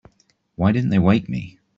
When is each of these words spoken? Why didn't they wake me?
Why 0.55 0.71
didn't 0.71 0.89
they 0.89 0.97
wake 0.97 1.29
me? 1.29 1.59